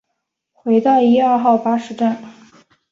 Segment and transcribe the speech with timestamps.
[0.51, 2.23] 回到一二号巴士站